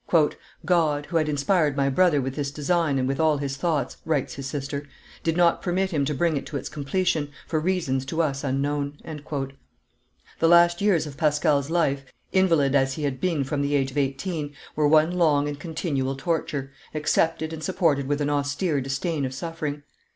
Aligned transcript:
"God, 0.65 1.05
who 1.05 1.17
had 1.17 1.29
inspired 1.29 1.77
my 1.77 1.87
brother 1.87 2.19
with 2.21 2.33
this 2.35 2.49
design 2.49 2.97
and 2.97 3.07
with 3.07 3.19
all 3.19 3.37
his 3.37 3.55
thoughts," 3.55 3.97
writes 4.03 4.33
his 4.33 4.47
sister, 4.47 4.87
"did 5.21 5.37
not 5.37 5.61
permit 5.61 5.91
him 5.91 6.05
to 6.05 6.15
bring 6.15 6.35
it 6.35 6.47
to 6.47 6.57
its 6.57 6.69
completion, 6.69 7.29
for 7.45 7.59
reasons 7.59 8.03
to 8.05 8.19
us 8.19 8.43
unknown." 8.43 8.97
The 10.39 10.47
last 10.47 10.81
years 10.81 11.05
of 11.05 11.17
Pascal's 11.17 11.69
life, 11.69 12.03
invalid 12.31 12.73
as 12.73 12.93
he 12.95 13.03
had 13.03 13.21
been 13.21 13.43
from 13.43 13.61
the 13.61 13.75
age 13.75 13.91
of 13.91 13.97
eighteen, 13.99 14.53
were 14.75 14.87
one 14.87 15.11
long 15.11 15.47
and 15.47 15.59
continual 15.59 16.15
torture, 16.15 16.71
accepted 16.95 17.53
and 17.53 17.63
supported 17.63 18.07
with 18.07 18.21
an 18.21 18.29
austere 18.31 18.81
disdain 18.81 19.23
of 19.23 19.35
suffering. 19.35 19.83